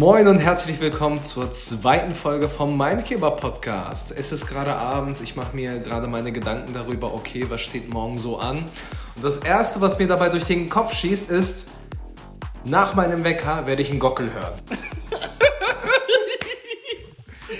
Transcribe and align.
Moin 0.00 0.26
und 0.28 0.38
herzlich 0.38 0.80
willkommen 0.80 1.22
zur 1.22 1.52
zweiten 1.52 2.14
Folge 2.14 2.48
vom 2.48 2.74
Mindkeeper 2.74 3.32
Podcast. 3.32 4.14
Es 4.16 4.32
ist 4.32 4.46
gerade 4.46 4.74
abends, 4.74 5.20
ich 5.20 5.36
mache 5.36 5.54
mir 5.54 5.78
gerade 5.80 6.06
meine 6.06 6.32
Gedanken 6.32 6.72
darüber, 6.72 7.12
okay, 7.12 7.44
was 7.50 7.60
steht 7.60 7.92
morgen 7.92 8.16
so 8.16 8.38
an. 8.38 8.64
Und 9.16 9.22
das 9.22 9.36
erste, 9.36 9.82
was 9.82 9.98
mir 9.98 10.08
dabei 10.08 10.30
durch 10.30 10.44
den 10.44 10.70
Kopf 10.70 10.94
schießt, 10.94 11.30
ist, 11.30 11.68
nach 12.64 12.94
meinem 12.94 13.24
Wecker 13.24 13.66
werde 13.66 13.82
ich 13.82 13.90
einen 13.90 14.00
Gockel 14.00 14.32
hören. 14.32 14.54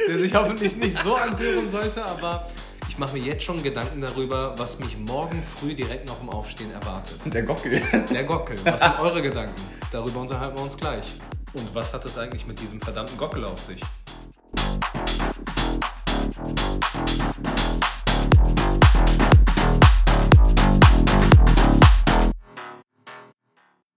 Der 0.08 0.16
sich 0.16 0.34
hoffentlich 0.34 0.76
nicht 0.76 0.96
so 0.96 1.16
anhören 1.16 1.68
sollte, 1.68 2.02
aber 2.06 2.48
ich 2.88 2.96
mache 2.96 3.18
mir 3.18 3.22
jetzt 3.22 3.44
schon 3.44 3.62
Gedanken 3.62 4.00
darüber, 4.00 4.54
was 4.56 4.78
mich 4.78 4.96
morgen 4.96 5.42
früh 5.42 5.74
direkt 5.74 6.08
nach 6.08 6.16
dem 6.16 6.30
Aufstehen 6.30 6.72
erwartet. 6.72 7.20
Der 7.26 7.42
Gockel. 7.42 7.82
Der 8.10 8.24
Gockel. 8.24 8.56
Was 8.64 8.80
sind 8.80 8.98
eure 8.98 9.20
Gedanken? 9.20 9.60
Darüber 9.92 10.20
unterhalten 10.20 10.56
wir 10.56 10.62
uns 10.62 10.78
gleich. 10.78 11.16
Und 11.52 11.74
was 11.74 11.92
hat 11.92 12.04
es 12.04 12.16
eigentlich 12.16 12.46
mit 12.46 12.60
diesem 12.60 12.80
verdammten 12.80 13.18
Gockel 13.18 13.44
auf 13.44 13.60
sich? 13.60 13.80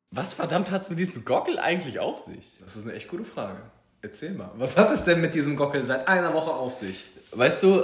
Was 0.10 0.34
verdammt 0.34 0.72
hat 0.72 0.82
es 0.82 0.90
mit 0.90 0.98
diesem 0.98 1.26
Gockel 1.26 1.60
eigentlich 1.60 2.00
auf 2.00 2.20
sich? 2.20 2.58
Das 2.60 2.76
ist 2.76 2.86
eine 2.86 2.94
echt 2.94 3.08
gute 3.08 3.26
Frage. 3.26 3.62
Erzähl 4.02 4.32
mal. 4.32 4.52
Was 4.58 4.76
hat 4.76 4.92
es 4.92 5.04
denn 5.04 5.22
mit 5.22 5.36
diesem 5.36 5.56
Gockel 5.56 5.84
seit 5.84 6.08
einer 6.08 6.34
Woche 6.34 6.52
auf 6.52 6.74
sich? 6.74 7.04
Weißt 7.34 7.62
du, 7.62 7.84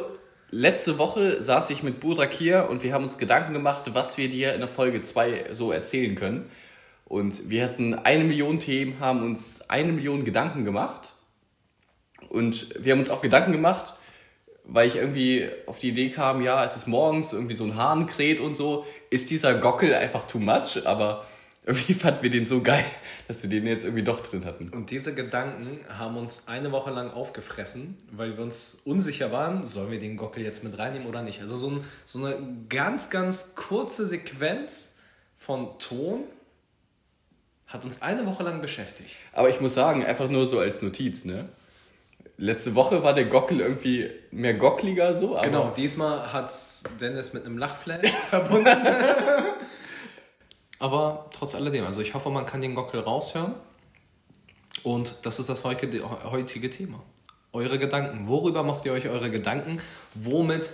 letzte 0.49 0.97
Woche 0.97 1.41
saß 1.43 1.69
ich 1.69 1.83
mit 1.83 1.99
Burak 1.99 2.33
hier 2.33 2.67
und 2.69 2.81
wir 2.81 2.93
haben 2.93 3.03
uns 3.03 3.19
Gedanken 3.19 3.53
gemacht, 3.53 3.83
was 3.93 4.17
wir 4.17 4.29
dir 4.29 4.53
in 4.53 4.61
der 4.61 4.67
Folge 4.67 5.03
2 5.03 5.53
so 5.53 5.71
erzählen 5.71 6.15
können. 6.15 6.49
Und 7.09 7.49
wir 7.49 7.65
hatten 7.65 7.95
eine 7.95 8.23
Million 8.23 8.59
Themen, 8.59 8.99
haben 8.99 9.23
uns 9.23 9.67
eine 9.67 9.91
Million 9.91 10.23
Gedanken 10.23 10.63
gemacht. 10.63 11.13
Und 12.29 12.69
wir 12.79 12.93
haben 12.93 12.99
uns 12.99 13.09
auch 13.09 13.21
Gedanken 13.21 13.51
gemacht, 13.51 13.95
weil 14.63 14.87
ich 14.87 14.95
irgendwie 14.95 15.49
auf 15.65 15.79
die 15.79 15.89
Idee 15.89 16.11
kam, 16.11 16.43
ja, 16.43 16.63
es 16.63 16.75
ist 16.75 16.87
morgens 16.87 17.33
irgendwie 17.33 17.55
so 17.55 17.63
ein 17.63 17.75
Hahn 17.75 18.05
kräht 18.05 18.39
und 18.39 18.55
so. 18.55 18.85
Ist 19.09 19.31
dieser 19.31 19.55
Gockel 19.55 19.95
einfach 19.95 20.25
too 20.25 20.37
much? 20.37 20.85
Aber 20.85 21.25
irgendwie 21.65 21.93
fanden 21.95 22.21
wir 22.21 22.29
den 22.29 22.45
so 22.45 22.61
geil, 22.61 22.85
dass 23.27 23.41
wir 23.41 23.49
den 23.49 23.65
jetzt 23.65 23.85
irgendwie 23.85 24.03
doch 24.03 24.19
drin 24.21 24.45
hatten. 24.45 24.69
Und 24.69 24.91
diese 24.91 25.15
Gedanken 25.15 25.79
haben 25.97 26.15
uns 26.15 26.43
eine 26.47 26.71
Woche 26.71 26.91
lang 26.91 27.09
aufgefressen, 27.09 27.97
weil 28.11 28.37
wir 28.37 28.43
uns 28.43 28.83
unsicher 28.85 29.31
waren, 29.31 29.65
sollen 29.65 29.89
wir 29.89 29.99
den 29.99 30.15
Gockel 30.15 30.43
jetzt 30.43 30.63
mit 30.63 30.77
reinnehmen 30.77 31.07
oder 31.07 31.23
nicht. 31.23 31.41
Also 31.41 31.57
so, 31.57 31.71
ein, 31.71 31.83
so 32.05 32.23
eine 32.23 32.37
ganz, 32.69 33.09
ganz 33.09 33.55
kurze 33.55 34.05
Sequenz 34.05 34.93
von 35.35 35.79
Ton 35.79 36.25
hat 37.69 37.85
uns 37.85 38.01
eine 38.01 38.25
Woche 38.25 38.43
lang 38.43 38.61
beschäftigt. 38.61 39.15
Aber 39.31 39.49
ich 39.49 39.61
muss 39.61 39.75
sagen, 39.75 40.03
einfach 40.03 40.27
nur 40.27 40.45
so 40.45 40.59
als 40.59 40.81
Notiz, 40.81 41.23
ne? 41.23 41.47
Letzte 42.37 42.73
Woche 42.73 43.03
war 43.03 43.13
der 43.13 43.25
Gockel 43.25 43.59
irgendwie 43.59 44.09
mehr 44.31 44.55
gockliger 44.55 45.13
so. 45.15 45.37
Aber 45.37 45.45
genau, 45.45 45.73
diesmal 45.75 46.33
hat 46.33 46.51
Dennis 46.99 47.33
mit 47.33 47.45
einem 47.45 47.57
Lachflash 47.57 48.09
verbunden. 48.29 48.77
aber 50.79 51.29
trotz 51.33 51.53
alledem, 51.53 51.85
also 51.85 52.01
ich 52.01 52.13
hoffe, 52.13 52.29
man 52.29 52.45
kann 52.45 52.61
den 52.61 52.75
Gockel 52.75 53.01
raushören. 53.01 53.53
Und 54.83 55.15
das 55.23 55.39
ist 55.39 55.49
das 55.49 55.63
heutige 55.65 56.69
Thema. 56.69 57.03
Eure 57.51 57.77
Gedanken. 57.77 58.27
Worüber 58.27 58.63
macht 58.63 58.85
ihr 58.85 58.93
euch 58.93 59.09
eure 59.09 59.29
Gedanken? 59.29 59.81
Womit 60.15 60.71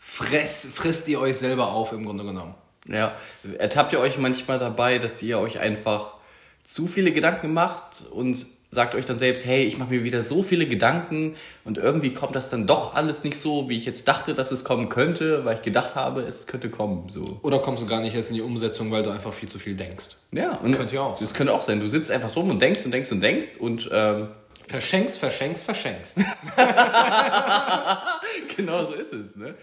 fress, 0.00 0.66
frisst 0.72 1.06
ihr 1.08 1.20
euch 1.20 1.36
selber 1.36 1.72
auf 1.72 1.92
im 1.92 2.06
Grunde 2.06 2.24
genommen? 2.24 2.54
Ja, 2.86 3.14
ertappt 3.58 3.92
ihr 3.92 4.00
euch 4.00 4.18
manchmal 4.18 4.58
dabei, 4.58 4.98
dass 4.98 5.22
ihr 5.22 5.38
euch 5.38 5.60
einfach 5.60 6.14
zu 6.62 6.86
viele 6.86 7.12
Gedanken 7.12 7.52
macht 7.52 8.04
und 8.10 8.46
sagt 8.72 8.94
euch 8.94 9.04
dann 9.04 9.18
selbst, 9.18 9.44
hey, 9.44 9.64
ich 9.64 9.76
mache 9.76 9.90
mir 9.90 10.02
wieder 10.02 10.22
so 10.22 10.42
viele 10.42 10.66
Gedanken 10.66 11.34
und 11.64 11.76
irgendwie 11.76 12.14
kommt 12.14 12.34
das 12.34 12.48
dann 12.48 12.66
doch 12.66 12.94
alles 12.94 13.22
nicht 13.22 13.36
so, 13.36 13.68
wie 13.68 13.76
ich 13.76 13.84
jetzt 13.84 14.08
dachte, 14.08 14.32
dass 14.32 14.50
es 14.50 14.64
kommen 14.64 14.88
könnte, 14.88 15.44
weil 15.44 15.56
ich 15.56 15.62
gedacht 15.62 15.94
habe, 15.94 16.22
es 16.22 16.46
könnte 16.46 16.70
kommen. 16.70 17.10
So. 17.10 17.38
Oder 17.42 17.58
kommst 17.58 17.82
du 17.82 17.86
gar 17.86 18.00
nicht 18.00 18.14
erst 18.14 18.30
in 18.30 18.36
die 18.36 18.40
Umsetzung, 18.40 18.90
weil 18.90 19.02
du 19.02 19.10
einfach 19.10 19.34
viel 19.34 19.50
zu 19.50 19.58
viel 19.58 19.74
denkst. 19.74 20.16
Ja, 20.32 20.56
und 20.56 20.74
könnte 20.74 20.94
ja 20.94 21.02
auch 21.02 21.18
sein. 21.18 21.26
Das 21.26 21.34
könnte 21.34 21.52
auch 21.52 21.60
sein. 21.60 21.80
Du 21.80 21.88
sitzt 21.88 22.10
einfach 22.10 22.34
rum 22.34 22.48
und 22.48 22.62
denkst 22.62 22.82
und 22.86 22.92
denkst 22.92 23.12
und 23.12 23.20
denkst 23.20 23.58
und 23.58 23.90
ähm, 23.92 24.28
verschenkst, 24.68 25.18
verschenkst, 25.18 25.64
verschenkst. 25.64 26.16
genau 28.56 28.86
so 28.86 28.94
ist 28.94 29.12
es, 29.12 29.36
ne? 29.36 29.54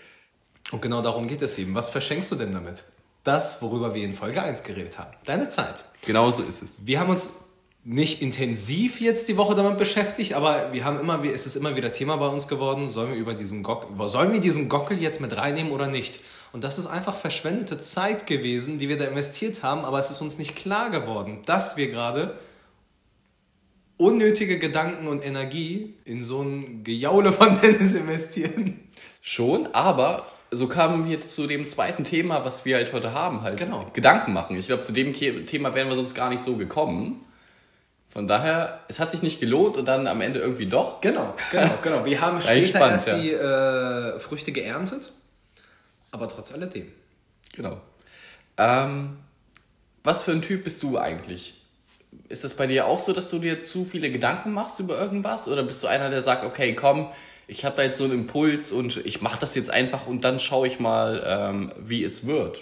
Und 0.71 0.83
genau 0.83 1.01
darum 1.01 1.27
geht 1.27 1.41
es 1.41 1.57
eben. 1.57 1.73
Was 1.73 1.89
verschenkst 1.89 2.31
du 2.31 2.35
denn 2.35 2.51
damit? 2.51 2.83
Das, 3.23 3.61
worüber 3.61 3.93
wir 3.93 4.03
in 4.03 4.13
Folge 4.13 4.41
1 4.41 4.63
geredet 4.63 4.97
haben. 4.97 5.11
Deine 5.25 5.49
Zeit. 5.49 5.83
Genau 6.05 6.31
so 6.31 6.43
ist 6.43 6.61
es. 6.61 6.85
Wir 6.85 6.99
haben 6.99 7.09
uns 7.09 7.31
nicht 7.83 8.21
intensiv 8.21 8.99
jetzt 8.99 9.29
die 9.29 9.37
Woche 9.37 9.55
damit 9.55 9.77
beschäftigt, 9.77 10.33
aber 10.33 10.71
wir 10.73 10.83
haben 10.83 10.99
immer, 10.99 11.23
es 11.23 11.45
ist 11.45 11.55
immer 11.55 11.75
wieder 11.75 11.93
Thema 11.93 12.17
bei 12.17 12.27
uns 12.27 12.47
geworden, 12.47 12.89
sollen 12.89 13.13
wir 13.13 13.17
über 13.17 13.33
diesen 13.33 13.63
Gockel, 13.63 14.09
sollen 14.09 14.33
wir 14.33 14.39
diesen 14.39 14.69
Gockel 14.69 15.01
jetzt 15.01 15.21
mit 15.21 15.35
reinnehmen 15.35 15.71
oder 15.71 15.87
nicht? 15.87 16.19
Und 16.51 16.63
das 16.63 16.77
ist 16.77 16.87
einfach 16.87 17.15
verschwendete 17.15 17.79
Zeit 17.81 18.27
gewesen, 18.27 18.79
die 18.79 18.89
wir 18.89 18.97
da 18.97 19.05
investiert 19.05 19.63
haben, 19.63 19.85
aber 19.85 19.99
es 19.99 20.09
ist 20.09 20.21
uns 20.21 20.37
nicht 20.37 20.55
klar 20.55 20.89
geworden, 20.89 21.39
dass 21.45 21.77
wir 21.77 21.89
gerade 21.89 22.37
unnötige 23.97 24.59
Gedanken 24.59 25.07
und 25.07 25.25
Energie 25.25 25.95
in 26.05 26.23
so 26.23 26.41
ein 26.41 26.83
Gejaule 26.83 27.31
von 27.31 27.59
Dennis 27.61 27.93
investieren. 27.95 28.87
Schon, 29.21 29.67
aber 29.73 30.25
so 30.51 30.67
kamen 30.67 31.07
wir 31.07 31.21
zu 31.21 31.47
dem 31.47 31.65
zweiten 31.65 32.03
Thema, 32.03 32.43
was 32.43 32.65
wir 32.65 32.75
halt 32.75 32.93
heute 32.93 33.13
haben, 33.13 33.41
halt 33.43 33.57
genau. 33.57 33.85
Gedanken 33.93 34.33
machen. 34.33 34.57
Ich 34.57 34.67
glaube, 34.67 34.81
zu 34.81 34.91
dem 34.91 35.13
Thema 35.13 35.75
wären 35.75 35.89
wir 35.89 35.95
sonst 35.95 36.15
gar 36.15 36.29
nicht 36.29 36.41
so 36.41 36.55
gekommen. 36.55 37.25
Von 38.09 38.27
daher, 38.27 38.79
es 38.87 38.99
hat 38.99 39.11
sich 39.11 39.21
nicht 39.21 39.39
gelohnt 39.39 39.77
und 39.77 39.85
dann 39.85 40.07
am 40.07 40.21
Ende 40.21 40.39
irgendwie 40.39 40.65
doch. 40.65 40.99
Genau, 41.01 41.35
genau, 41.51 41.69
genau. 41.83 42.05
Wir 42.05 42.19
haben 42.21 42.41
später 42.41 42.67
spannend, 42.67 42.91
erst 42.93 43.07
ja. 43.07 43.17
die 43.17 43.31
äh, 43.31 44.19
Früchte 44.19 44.51
geerntet, 44.51 45.11
aber 46.11 46.27
trotz 46.27 46.51
alledem. 46.51 46.91
Genau. 47.55 47.79
Ähm, 48.57 49.17
was 50.03 50.23
für 50.23 50.31
ein 50.31 50.41
Typ 50.41 50.63
bist 50.63 50.81
du 50.81 50.97
eigentlich? 50.97 51.61
Ist 52.27 52.43
das 52.43 52.55
bei 52.55 52.65
dir 52.65 52.87
auch 52.87 52.97
so, 52.97 53.13
dass 53.13 53.29
du 53.29 53.37
dir 53.37 53.63
zu 53.63 53.85
viele 53.85 54.11
Gedanken 54.11 54.53
machst 54.53 54.79
über 54.79 54.97
irgendwas? 54.99 55.47
Oder 55.47 55.61
bist 55.61 55.83
du 55.83 55.87
einer, 55.87 56.09
der 56.09 56.23
sagt, 56.23 56.43
okay, 56.43 56.73
komm, 56.73 57.09
ich 57.49 57.65
habe 57.65 57.75
da 57.75 57.83
jetzt 57.83 57.97
so 57.97 58.03
einen 58.03 58.13
Impuls 58.13 58.71
und 58.71 58.97
ich 59.05 59.21
mache 59.21 59.39
das 59.39 59.55
jetzt 59.55 59.71
einfach 59.71 60.05
und 60.05 60.23
dann 60.23 60.39
schaue 60.39 60.67
ich 60.67 60.79
mal, 60.79 61.23
ähm, 61.25 61.71
wie 61.79 62.03
es 62.03 62.27
wird. 62.27 62.59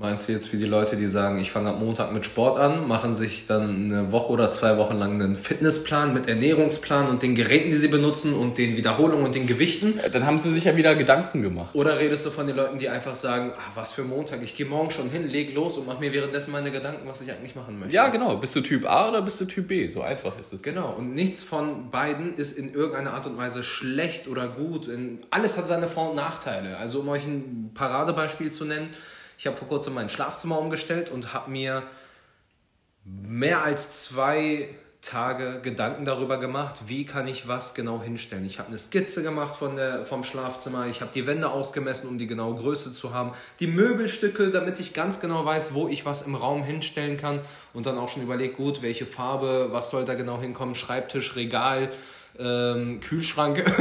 Meinst 0.00 0.28
du 0.28 0.32
jetzt 0.32 0.52
wie 0.52 0.58
die 0.58 0.64
Leute, 0.64 0.94
die 0.94 1.08
sagen, 1.08 1.40
ich 1.40 1.50
fange 1.50 1.70
am 1.70 1.80
Montag 1.80 2.12
mit 2.12 2.24
Sport 2.24 2.56
an, 2.56 2.86
machen 2.86 3.16
sich 3.16 3.46
dann 3.46 3.86
eine 3.86 4.12
Woche 4.12 4.30
oder 4.30 4.48
zwei 4.52 4.76
Wochen 4.76 4.96
lang 4.96 5.20
einen 5.20 5.34
Fitnessplan 5.34 6.14
mit 6.14 6.28
Ernährungsplan 6.28 7.08
und 7.08 7.24
den 7.24 7.34
Geräten, 7.34 7.70
die 7.70 7.76
sie 7.78 7.88
benutzen 7.88 8.32
und 8.32 8.58
den 8.58 8.76
Wiederholungen 8.76 9.24
und 9.24 9.34
den 9.34 9.48
Gewichten? 9.48 9.98
Dann 10.12 10.24
haben 10.24 10.38
sie 10.38 10.52
sich 10.52 10.62
ja 10.62 10.76
wieder 10.76 10.94
Gedanken 10.94 11.42
gemacht. 11.42 11.74
Oder 11.74 11.98
redest 11.98 12.24
du 12.24 12.30
von 12.30 12.46
den 12.46 12.54
Leuten, 12.54 12.78
die 12.78 12.88
einfach 12.88 13.16
sagen, 13.16 13.50
ach, 13.58 13.74
was 13.74 13.90
für 13.90 14.04
Montag, 14.04 14.40
ich 14.44 14.54
gehe 14.54 14.66
morgen 14.66 14.92
schon 14.92 15.10
hin, 15.10 15.28
leg 15.28 15.52
los 15.52 15.76
und 15.78 15.88
mache 15.88 15.98
mir 15.98 16.12
währenddessen 16.12 16.52
meine 16.52 16.70
Gedanken, 16.70 17.08
was 17.08 17.20
ich 17.20 17.32
eigentlich 17.32 17.56
machen 17.56 17.80
möchte? 17.80 17.92
Ja, 17.92 18.06
genau. 18.06 18.36
Bist 18.36 18.54
du 18.54 18.60
Typ 18.60 18.88
A 18.88 19.08
oder 19.08 19.20
bist 19.20 19.40
du 19.40 19.46
Typ 19.46 19.66
B? 19.66 19.88
So 19.88 20.02
einfach 20.02 20.38
ist 20.38 20.52
es. 20.52 20.62
Genau. 20.62 20.94
Und 20.96 21.12
nichts 21.12 21.42
von 21.42 21.90
beiden 21.90 22.34
ist 22.34 22.56
in 22.56 22.72
irgendeiner 22.72 23.14
Art 23.14 23.26
und 23.26 23.36
Weise 23.36 23.64
schlecht 23.64 24.28
oder 24.28 24.46
gut. 24.46 24.88
alles 25.30 25.58
hat 25.58 25.66
seine 25.66 25.88
Vor- 25.88 26.10
und 26.10 26.16
Nachteile. 26.16 26.76
Also 26.76 27.00
um 27.00 27.08
euch 27.08 27.26
ein 27.26 27.72
Paradebeispiel 27.74 28.52
zu 28.52 28.64
nennen, 28.64 28.90
ich 29.38 29.46
habe 29.46 29.56
vor 29.56 29.68
kurzem 29.68 29.94
mein 29.94 30.10
Schlafzimmer 30.10 30.58
umgestellt 30.58 31.10
und 31.10 31.32
habe 31.32 31.50
mir 31.50 31.84
mehr 33.04 33.62
als 33.62 34.02
zwei 34.02 34.68
Tage 35.00 35.60
Gedanken 35.62 36.04
darüber 36.04 36.38
gemacht, 36.38 36.74
wie 36.86 37.06
kann 37.06 37.28
ich 37.28 37.46
was 37.46 37.72
genau 37.74 38.02
hinstellen. 38.02 38.44
Ich 38.44 38.58
habe 38.58 38.68
eine 38.68 38.78
Skizze 38.78 39.22
gemacht 39.22 39.54
von 39.54 39.76
der, 39.76 40.04
vom 40.04 40.24
Schlafzimmer, 40.24 40.88
ich 40.88 41.00
habe 41.00 41.12
die 41.14 41.24
Wände 41.28 41.50
ausgemessen, 41.50 42.08
um 42.08 42.18
die 42.18 42.26
genaue 42.26 42.56
Größe 42.56 42.90
zu 42.90 43.14
haben, 43.14 43.30
die 43.60 43.68
Möbelstücke, 43.68 44.50
damit 44.50 44.80
ich 44.80 44.92
ganz 44.92 45.20
genau 45.20 45.44
weiß, 45.44 45.72
wo 45.72 45.86
ich 45.86 46.04
was 46.04 46.22
im 46.22 46.34
Raum 46.34 46.64
hinstellen 46.64 47.16
kann 47.16 47.40
und 47.72 47.86
dann 47.86 47.96
auch 47.96 48.08
schon 48.08 48.24
überlegt, 48.24 48.56
gut, 48.56 48.82
welche 48.82 49.06
Farbe, 49.06 49.68
was 49.70 49.90
soll 49.90 50.04
da 50.04 50.14
genau 50.14 50.40
hinkommen, 50.40 50.74
Schreibtisch, 50.74 51.36
Regal, 51.36 51.92
ähm, 52.40 52.98
Kühlschrank. 52.98 53.64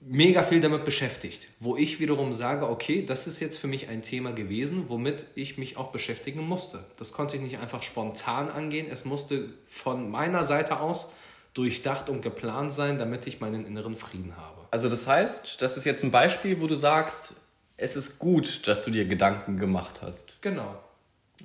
mega 0.00 0.42
viel 0.42 0.60
damit 0.60 0.84
beschäftigt, 0.84 1.48
wo 1.60 1.76
ich 1.76 2.00
wiederum 2.00 2.32
sage, 2.32 2.68
okay, 2.68 3.04
das 3.04 3.26
ist 3.26 3.40
jetzt 3.40 3.58
für 3.58 3.66
mich 3.66 3.88
ein 3.88 4.02
Thema 4.02 4.32
gewesen, 4.32 4.88
womit 4.88 5.26
ich 5.34 5.58
mich 5.58 5.76
auch 5.76 5.92
beschäftigen 5.92 6.40
musste. 6.40 6.84
Das 6.98 7.12
konnte 7.12 7.36
ich 7.36 7.42
nicht 7.42 7.58
einfach 7.58 7.82
spontan 7.82 8.48
angehen, 8.48 8.86
es 8.90 9.04
musste 9.04 9.50
von 9.66 10.10
meiner 10.10 10.44
Seite 10.44 10.80
aus 10.80 11.12
durchdacht 11.52 12.08
und 12.08 12.22
geplant 12.22 12.72
sein, 12.72 12.96
damit 12.96 13.26
ich 13.26 13.40
meinen 13.40 13.66
inneren 13.66 13.96
Frieden 13.96 14.36
habe. 14.36 14.66
Also 14.70 14.88
das 14.88 15.06
heißt, 15.06 15.60
das 15.60 15.76
ist 15.76 15.84
jetzt 15.84 16.04
ein 16.04 16.10
Beispiel, 16.10 16.60
wo 16.60 16.66
du 16.66 16.76
sagst, 16.76 17.34
es 17.76 17.96
ist 17.96 18.18
gut, 18.18 18.66
dass 18.68 18.84
du 18.84 18.90
dir 18.90 19.06
Gedanken 19.06 19.56
gemacht 19.56 20.00
hast. 20.02 20.40
Genau. 20.42 20.78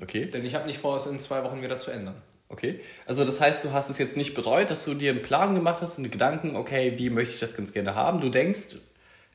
Okay. 0.01 0.25
Denn 0.25 0.45
ich 0.45 0.53
habe 0.55 0.67
nicht 0.67 0.79
vor, 0.79 0.97
es 0.97 1.07
in 1.07 1.19
zwei 1.19 1.43
Wochen 1.43 1.61
wieder 1.61 1.77
zu 1.79 1.91
ändern. 1.91 2.21
Okay. 2.49 2.79
Also 3.05 3.25
das 3.25 3.41
heißt, 3.41 3.63
du 3.63 3.73
hast 3.73 3.89
es 3.89 3.97
jetzt 3.97 4.17
nicht 4.17 4.35
bereut, 4.35 4.69
dass 4.69 4.85
du 4.85 4.93
dir 4.93 5.11
einen 5.11 5.21
Plan 5.21 5.55
gemacht 5.55 5.81
hast 5.81 5.97
und 5.97 6.11
Gedanken, 6.11 6.55
okay, 6.55 6.93
wie 6.97 7.09
möchte 7.09 7.33
ich 7.33 7.39
das 7.39 7.55
ganz 7.55 7.73
gerne 7.73 7.95
haben. 7.95 8.21
Du 8.21 8.29
denkst, 8.29 8.77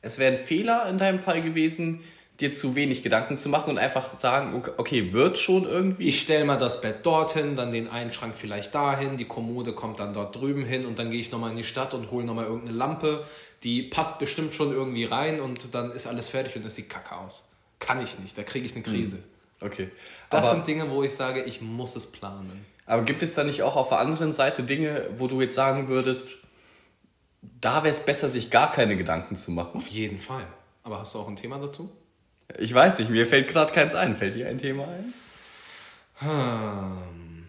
es 0.01 0.17
wäre 0.17 0.31
ein 0.31 0.37
Fehler 0.37 0.87
in 0.89 0.97
deinem 0.97 1.19
Fall 1.19 1.41
gewesen, 1.41 2.01
dir 2.39 2.53
zu 2.53 2.75
wenig 2.75 3.03
Gedanken 3.03 3.37
zu 3.37 3.49
machen 3.49 3.69
und 3.69 3.77
einfach 3.77 4.15
sagen, 4.15 4.63
okay, 4.77 5.13
wird 5.13 5.37
schon 5.37 5.65
irgendwie. 5.65 6.07
Ich 6.07 6.21
stelle 6.21 6.43
mal 6.45 6.57
das 6.57 6.81
Bett 6.81 7.05
dorthin, 7.05 7.55
dann 7.55 7.71
den 7.71 7.87
einen 7.87 8.11
Schrank 8.13 8.33
vielleicht 8.35 8.73
dahin, 8.73 9.17
die 9.17 9.25
Kommode 9.25 9.73
kommt 9.73 9.99
dann 9.99 10.13
dort 10.13 10.35
drüben 10.35 10.65
hin 10.65 10.85
und 10.85 10.97
dann 10.97 11.11
gehe 11.11 11.19
ich 11.19 11.31
nochmal 11.31 11.51
in 11.51 11.57
die 11.57 11.63
Stadt 11.63 11.93
und 11.93 12.09
hole 12.09 12.25
nochmal 12.25 12.45
irgendeine 12.45 12.77
Lampe. 12.77 13.25
Die 13.63 13.83
passt 13.83 14.17
bestimmt 14.17 14.55
schon 14.55 14.71
irgendwie 14.71 15.03
rein 15.03 15.39
und 15.39 15.75
dann 15.75 15.91
ist 15.91 16.07
alles 16.07 16.29
fertig 16.29 16.55
und 16.55 16.65
das 16.65 16.75
sieht 16.75 16.89
kacke 16.89 17.15
aus. 17.15 17.47
Kann 17.77 18.01
ich 18.01 18.17
nicht, 18.19 18.37
da 18.37 18.43
kriege 18.43 18.65
ich 18.65 18.73
eine 18.73 18.83
Krise. 18.83 19.17
Hm. 19.17 19.23
Okay. 19.67 19.89
Das 20.31 20.47
aber, 20.47 20.55
sind 20.55 20.67
Dinge, 20.67 20.89
wo 20.89 21.03
ich 21.03 21.13
sage, 21.13 21.43
ich 21.43 21.61
muss 21.61 21.95
es 21.95 22.11
planen. 22.11 22.65
Aber 22.91 23.03
gibt 23.03 23.23
es 23.23 23.33
da 23.35 23.45
nicht 23.45 23.63
auch 23.63 23.77
auf 23.77 23.87
der 23.87 23.99
anderen 23.99 24.33
Seite 24.33 24.63
Dinge, 24.63 25.05
wo 25.15 25.27
du 25.27 25.39
jetzt 25.39 25.55
sagen 25.55 25.87
würdest, 25.87 26.27
da 27.41 27.83
wäre 27.83 27.91
es 27.93 28.01
besser, 28.01 28.27
sich 28.27 28.51
gar 28.51 28.69
keine 28.69 28.97
Gedanken 28.97 29.37
zu 29.37 29.51
machen? 29.51 29.77
Auf 29.77 29.87
jeden 29.87 30.19
Fall. 30.19 30.45
Aber 30.83 30.99
hast 30.99 31.15
du 31.15 31.19
auch 31.19 31.29
ein 31.29 31.37
Thema 31.37 31.57
dazu? 31.57 31.89
Ich 32.59 32.73
weiß 32.73 32.99
nicht, 32.99 33.09
mir 33.09 33.25
fällt 33.25 33.47
gerade 33.47 33.71
keins 33.71 33.95
ein. 33.95 34.17
Fällt 34.17 34.35
dir 34.35 34.49
ein 34.49 34.57
Thema 34.57 34.89
ein? 34.89 35.13
Hm. 36.19 37.47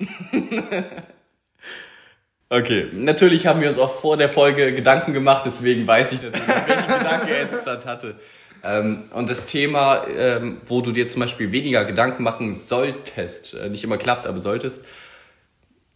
okay, 2.48 2.88
natürlich 2.92 3.46
haben 3.46 3.60
wir 3.60 3.68
uns 3.68 3.78
auch 3.78 4.00
vor 4.00 4.16
der 4.16 4.30
Folge 4.30 4.72
Gedanken 4.72 5.12
gemacht, 5.12 5.44
deswegen 5.46 5.86
weiß 5.86 6.10
ich 6.10 6.22
natürlich, 6.22 6.48
welchen 6.48 6.98
Gedanke 6.98 7.30
er 7.30 7.42
jetzt 7.42 7.62
gerade 7.62 7.86
hatte. 7.86 8.18
Ähm, 8.64 9.04
und 9.12 9.30
das 9.30 9.46
Thema, 9.46 10.06
ähm, 10.08 10.60
wo 10.66 10.80
du 10.80 10.92
dir 10.92 11.08
zum 11.08 11.20
Beispiel 11.20 11.52
weniger 11.52 11.84
Gedanken 11.84 12.22
machen 12.22 12.54
solltest, 12.54 13.54
äh, 13.54 13.68
nicht 13.68 13.84
immer 13.84 13.98
klappt, 13.98 14.26
aber 14.26 14.40
solltest, 14.40 14.84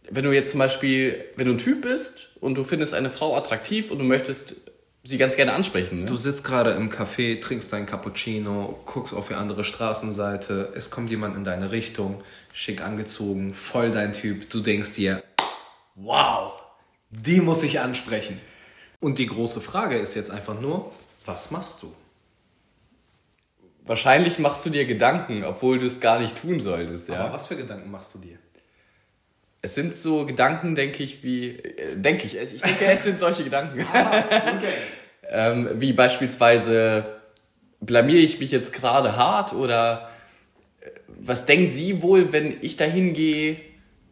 wenn 0.09 0.23
du 0.23 0.31
jetzt 0.31 0.51
zum 0.51 0.59
Beispiel, 0.59 1.23
wenn 1.35 1.47
du 1.47 1.53
ein 1.53 1.57
Typ 1.57 1.81
bist 1.81 2.29
und 2.39 2.55
du 2.55 2.63
findest 2.63 2.93
eine 2.93 3.09
Frau 3.09 3.35
attraktiv 3.35 3.91
und 3.91 3.99
du 3.99 4.05
möchtest 4.05 4.61
sie 5.03 5.17
ganz 5.17 5.35
gerne 5.35 5.53
ansprechen. 5.53 6.01
Ne? 6.01 6.05
Du 6.05 6.15
sitzt 6.15 6.43
gerade 6.43 6.71
im 6.71 6.89
Café, 6.89 7.41
trinkst 7.41 7.73
deinen 7.73 7.85
Cappuccino, 7.85 8.79
guckst 8.85 9.13
auf 9.13 9.27
die 9.27 9.33
andere 9.33 9.63
Straßenseite, 9.63 10.71
es 10.75 10.89
kommt 10.89 11.09
jemand 11.09 11.35
in 11.35 11.43
deine 11.43 11.71
Richtung, 11.71 12.23
schick 12.53 12.81
angezogen, 12.81 13.53
voll 13.53 13.91
dein 13.91 14.13
Typ. 14.13 14.49
Du 14.49 14.61
denkst 14.61 14.93
dir, 14.93 15.23
wow, 15.95 16.53
die 17.09 17.41
muss 17.41 17.63
ich 17.63 17.81
ansprechen. 17.81 18.39
Und 18.99 19.17
die 19.17 19.27
große 19.27 19.59
Frage 19.59 19.97
ist 19.97 20.15
jetzt 20.15 20.31
einfach 20.31 20.59
nur, 20.59 20.89
was 21.25 21.51
machst 21.51 21.83
du? 21.83 21.93
Wahrscheinlich 23.85 24.39
machst 24.39 24.65
du 24.65 24.69
dir 24.69 24.85
Gedanken, 24.85 25.43
obwohl 25.43 25.77
du 25.77 25.87
es 25.87 25.99
gar 25.99 26.19
nicht 26.19 26.41
tun 26.41 26.59
solltest. 26.59 27.09
Ja? 27.09 27.19
Aber 27.19 27.33
was 27.33 27.47
für 27.47 27.57
Gedanken 27.57 27.91
machst 27.91 28.15
du 28.15 28.19
dir? 28.19 28.37
Es 29.61 29.75
sind 29.75 29.93
so 29.93 30.25
Gedanken, 30.25 30.75
denke 30.75 31.03
ich, 31.03 31.23
wie. 31.23 31.49
Äh, 31.57 31.97
denke 31.97 32.25
ich. 32.25 32.35
Ich 32.35 32.61
denke, 32.61 32.85
es 32.85 33.03
sind 33.03 33.19
solche 33.19 33.43
Gedanken. 33.43 33.85
Ah, 33.93 34.23
ähm, 35.29 35.69
wie 35.75 35.93
beispielsweise, 35.93 37.05
blamier 37.79 38.19
ich 38.19 38.39
mich 38.39 38.51
jetzt 38.51 38.73
gerade 38.73 39.15
hart 39.15 39.53
oder 39.53 40.09
äh, 40.81 40.89
was 41.07 41.45
denkt 41.45 41.71
sie 41.71 42.01
wohl, 42.01 42.33
wenn 42.33 42.57
ich 42.61 42.75
da 42.75 42.83
hingehe? 42.85 43.57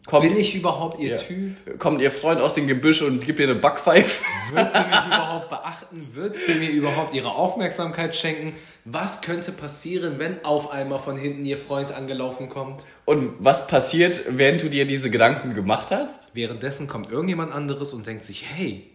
Kommt, 0.05 0.27
Bin 0.27 0.35
ich 0.35 0.55
überhaupt 0.55 0.99
ihr 0.99 1.11
ja. 1.11 1.17
Typ? 1.17 1.79
Kommt 1.79 2.01
ihr 2.01 2.09
Freund 2.09 2.41
aus 2.41 2.55
dem 2.55 2.67
Gebüsch 2.67 3.03
und 3.03 3.23
gibt 3.23 3.39
ihr 3.39 3.45
eine 3.45 3.55
Backpfeife? 3.55 4.23
Wird 4.51 4.73
sie 4.73 4.79
mich 4.79 5.05
überhaupt 5.07 5.49
beachten? 5.49 6.07
Wird 6.13 6.37
sie 6.37 6.55
mir 6.55 6.71
überhaupt 6.71 7.13
ihre 7.13 7.29
Aufmerksamkeit 7.29 8.15
schenken? 8.15 8.55
Was 8.83 9.21
könnte 9.21 9.51
passieren, 9.51 10.17
wenn 10.17 10.43
auf 10.43 10.71
einmal 10.71 10.97
von 10.97 11.17
hinten 11.17 11.45
ihr 11.45 11.57
Freund 11.57 11.91
angelaufen 11.91 12.49
kommt? 12.49 12.83
Und 13.05 13.35
was 13.37 13.67
passiert, 13.67 14.21
während 14.27 14.63
du 14.63 14.69
dir 14.69 14.87
diese 14.87 15.11
Gedanken 15.11 15.53
gemacht 15.53 15.91
hast? 15.91 16.29
Währenddessen 16.33 16.87
kommt 16.87 17.11
irgendjemand 17.11 17.53
anderes 17.53 17.93
und 17.93 18.07
denkt 18.07 18.25
sich, 18.25 18.43
hey, 18.43 18.89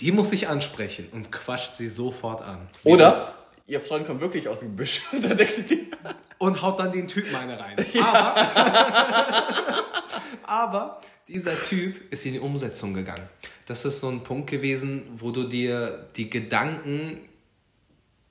die 0.00 0.10
muss 0.10 0.32
ich 0.32 0.48
ansprechen 0.48 1.06
und 1.12 1.32
quatscht 1.32 1.74
sie 1.74 1.88
sofort 1.88 2.40
an. 2.40 2.66
Oder 2.82 3.34
ihr 3.66 3.80
Freund 3.80 4.06
kommt 4.06 4.22
wirklich 4.22 4.48
aus 4.48 4.60
dem 4.60 4.70
Gebüsch 4.70 5.02
und 5.12 5.22
dann 5.22 5.36
denkst 5.36 5.56
du 5.56 5.62
dir... 5.62 5.78
Und 6.38 6.62
haut 6.62 6.78
dann 6.78 6.92
den 6.92 7.08
Typen 7.08 7.34
eine 7.36 7.58
rein. 7.60 7.76
Ja. 7.92 8.04
Aber... 8.04 9.94
Aber 10.46 11.00
dieser 11.28 11.60
Typ 11.60 12.12
ist 12.12 12.26
in 12.26 12.34
die 12.34 12.40
Umsetzung 12.40 12.94
gegangen. 12.94 13.28
Das 13.66 13.84
ist 13.84 14.00
so 14.00 14.08
ein 14.08 14.22
Punkt 14.22 14.50
gewesen, 14.50 15.02
wo 15.16 15.30
du 15.30 15.44
dir 15.44 16.08
die 16.16 16.28
Gedanken 16.28 17.18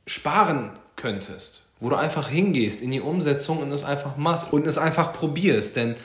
sparen 0.06 0.72
könntest. 0.96 1.62
Wo 1.80 1.90
du 1.90 1.96
einfach 1.96 2.30
hingehst 2.30 2.82
in 2.82 2.92
die 2.92 3.02
Umsetzung 3.02 3.60
und 3.60 3.72
es 3.72 3.84
einfach 3.84 4.16
machst 4.16 4.54
und 4.54 4.68
es 4.68 4.78
einfach 4.78 5.12
probierst. 5.12 5.76
Denn 5.76 5.96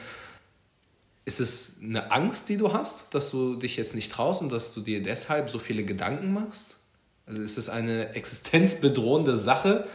ist 1.24 1.40
es 1.40 1.76
eine 1.82 2.10
Angst, 2.10 2.48
die 2.48 2.56
du 2.56 2.72
hast, 2.72 3.14
dass 3.14 3.30
du 3.30 3.56
dich 3.56 3.76
jetzt 3.76 3.94
nicht 3.94 4.10
traust 4.10 4.40
und 4.40 4.50
dass 4.50 4.72
du 4.72 4.80
dir 4.80 5.02
deshalb 5.02 5.50
so 5.50 5.58
viele 5.58 5.84
Gedanken 5.84 6.32
machst? 6.32 6.78
Also 7.26 7.42
ist 7.42 7.58
es 7.58 7.68
eine 7.68 8.14
existenzbedrohende 8.14 9.36
Sache, 9.36 9.86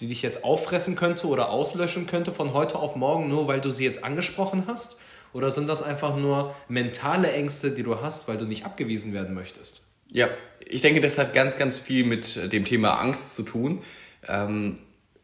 die 0.00 0.08
dich 0.08 0.22
jetzt 0.22 0.42
auffressen 0.42 0.96
könnte 0.96 1.28
oder 1.28 1.50
auslöschen 1.50 2.06
könnte 2.06 2.32
von 2.32 2.52
heute 2.52 2.76
auf 2.76 2.96
morgen, 2.96 3.28
nur 3.28 3.46
weil 3.46 3.60
du 3.60 3.70
sie 3.70 3.84
jetzt 3.84 4.02
angesprochen 4.02 4.64
hast? 4.66 4.96
Oder 5.32 5.50
sind 5.50 5.68
das 5.68 5.82
einfach 5.82 6.16
nur 6.16 6.54
mentale 6.68 7.32
Ängste, 7.32 7.70
die 7.70 7.82
du 7.82 8.00
hast, 8.00 8.28
weil 8.28 8.36
du 8.36 8.46
nicht 8.46 8.64
abgewiesen 8.64 9.12
werden 9.12 9.34
möchtest? 9.34 9.82
Ja, 10.12 10.28
ich 10.66 10.82
denke, 10.82 11.00
das 11.00 11.18
hat 11.18 11.32
ganz, 11.32 11.56
ganz 11.56 11.78
viel 11.78 12.04
mit 12.04 12.52
dem 12.52 12.64
Thema 12.64 13.00
Angst 13.00 13.34
zu 13.34 13.44
tun. 13.44 13.82
Ähm, 14.28 14.76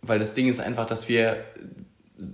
weil 0.02 0.18
das 0.18 0.34
Ding 0.34 0.48
ist 0.48 0.60
einfach, 0.60 0.86
dass 0.86 1.08
wir 1.08 1.44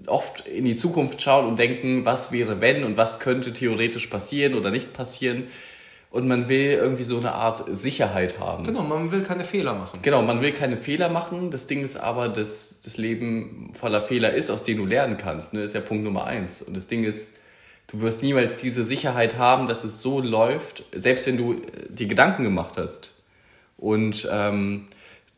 oft 0.06 0.46
in 0.46 0.64
die 0.64 0.76
Zukunft 0.76 1.20
schauen 1.20 1.46
und 1.46 1.58
denken, 1.58 2.04
was 2.04 2.30
wäre 2.30 2.60
wenn 2.60 2.84
und 2.84 2.96
was 2.96 3.18
könnte 3.18 3.52
theoretisch 3.52 4.06
passieren 4.06 4.54
oder 4.54 4.70
nicht 4.70 4.92
passieren. 4.92 5.44
Und 6.10 6.28
man 6.28 6.50
will 6.50 6.72
irgendwie 6.72 7.04
so 7.04 7.16
eine 7.16 7.32
Art 7.32 7.64
Sicherheit 7.74 8.38
haben. 8.38 8.64
Genau, 8.64 8.82
man 8.82 9.10
will 9.10 9.22
keine 9.22 9.44
Fehler 9.44 9.72
machen. 9.72 10.00
Genau, 10.02 10.20
man 10.20 10.42
will 10.42 10.52
keine 10.52 10.76
Fehler 10.76 11.08
machen. 11.08 11.50
Das 11.50 11.66
Ding 11.66 11.82
ist 11.82 11.96
aber, 11.96 12.28
dass 12.28 12.82
das 12.84 12.98
Leben 12.98 13.70
voller 13.72 14.02
Fehler 14.02 14.34
ist, 14.34 14.50
aus 14.50 14.62
denen 14.62 14.80
du 14.80 14.86
lernen 14.86 15.16
kannst. 15.16 15.54
Ne? 15.54 15.60
Das 15.60 15.70
ist 15.70 15.74
ja 15.74 15.80
Punkt 15.80 16.04
Nummer 16.04 16.26
eins. 16.26 16.60
Und 16.60 16.76
das 16.76 16.86
Ding 16.86 17.04
ist, 17.04 17.30
Du 17.92 18.00
wirst 18.00 18.22
niemals 18.22 18.56
diese 18.56 18.84
Sicherheit 18.84 19.36
haben, 19.36 19.66
dass 19.66 19.84
es 19.84 20.00
so 20.00 20.20
läuft, 20.20 20.82
selbst 20.94 21.26
wenn 21.26 21.36
du 21.36 21.60
die 21.90 22.08
Gedanken 22.08 22.42
gemacht 22.42 22.78
hast. 22.78 23.12
Und 23.76 24.26
ähm, 24.32 24.86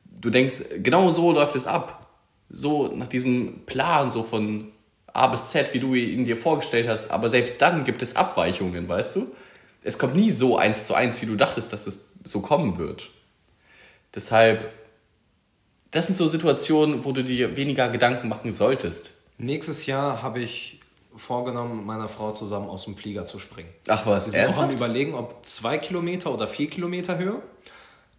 du 0.05 0.31
denkst, 0.31 0.63
genau 0.79 1.11
so 1.11 1.33
läuft 1.33 1.57
es 1.57 1.67
ab. 1.67 2.13
So 2.49 2.95
nach 2.95 3.09
diesem 3.09 3.67
Plan, 3.67 4.13
so 4.13 4.23
von 4.23 4.71
A 5.13 5.27
bis 5.27 5.49
Z, 5.49 5.75
wie 5.75 5.81
du 5.81 5.95
ihn 5.95 6.25
dir 6.25 6.37
vorgestellt 6.37 6.87
hast. 6.87 7.11
Aber 7.11 7.29
selbst 7.29 7.61
dann 7.61 7.83
gibt 7.83 8.03
es 8.03 8.15
Abweichungen, 8.15 8.89
weißt 8.89 9.17
du? 9.17 9.35
Es 9.83 9.99
kommt 9.99 10.15
nie 10.15 10.31
so 10.31 10.57
eins 10.57 10.87
zu 10.87 10.95
eins, 10.95 11.21
wie 11.23 11.27
du 11.27 11.35
dachtest, 11.35 11.73
dass 11.73 11.89
es 11.89 12.11
so 12.23 12.41
kommen 12.41 12.79
wird. 12.79 13.11
Deshalb, 14.15 14.73
das 15.91 16.07
sind 16.07 16.15
so 16.15 16.29
Situationen, 16.29 17.05
wo 17.05 17.11
du 17.11 17.25
dir 17.25 17.57
weniger 17.57 17.89
Gedanken 17.89 18.29
machen 18.29 18.53
solltest. 18.53 19.11
Nächstes 19.39 19.87
Jahr 19.87 20.23
habe 20.23 20.39
ich 20.39 20.79
vorgenommen, 21.17 21.77
mit 21.79 21.87
meiner 21.87 22.09
Frau 22.09 22.33
zusammen 22.33 22.69
aus 22.69 22.85
dem 22.85 22.97
Flieger 22.97 23.27
zu 23.27 23.39
springen. 23.39 23.69
Ach 23.89 24.05
was, 24.07 24.27
Wir 24.27 24.33
sind 24.33 24.41
ernsthaft? 24.43 24.69
auch 24.69 24.71
am 24.71 24.77
überlegen, 24.77 25.15
ob 25.15 25.45
zwei 25.47 25.79
Kilometer 25.79 26.33
oder 26.33 26.47
vier 26.49 26.69
Kilometer 26.69 27.19
Höhe. 27.19 27.41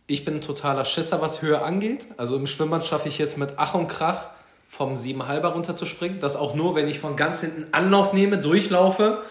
Ich 0.07 0.23
bin 0.23 0.35
ein 0.35 0.41
totaler 0.41 0.85
Schisser, 0.85 1.21
was 1.21 1.41
Höhe 1.41 1.61
angeht. 1.61 2.05
Also 2.17 2.35
im 2.35 2.47
Schwimmbad 2.47 2.85
schaffe 2.85 3.07
ich 3.09 3.17
jetzt 3.17 3.37
mit 3.37 3.51
Ach 3.57 3.73
und 3.73 3.87
Krach 3.87 4.29
vom 4.69 4.93
7,5er 4.95 5.47
runterzuspringen. 5.47 6.19
Das 6.19 6.35
auch 6.35 6.53
nur, 6.55 6.75
wenn 6.75 6.87
ich 6.87 6.99
von 6.99 7.15
ganz 7.15 7.41
hinten 7.41 7.67
Anlauf 7.73 8.13
nehme, 8.13 8.37
durchlaufe 8.37 9.21